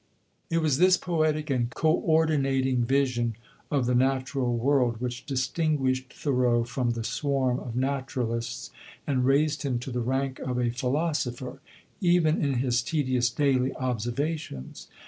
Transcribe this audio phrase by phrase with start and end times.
[0.49, 3.35] It was this poetic and coördinating vision
[3.69, 8.71] of the natural world which distinguished Thoreau from the swarm of naturalists,
[9.05, 11.59] and raised him to the rank of a philosopher
[12.01, 14.87] even in his tedious daily observations.